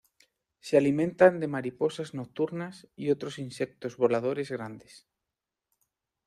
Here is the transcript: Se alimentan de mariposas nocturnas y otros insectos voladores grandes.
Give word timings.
Se 0.61 0.77
alimentan 0.77 1.39
de 1.39 1.47
mariposas 1.47 2.15
nocturnas 2.15 2.87
y 2.95 3.11
otros 3.11 3.37
insectos 3.37 3.97
voladores 3.97 4.49
grandes. 4.49 5.05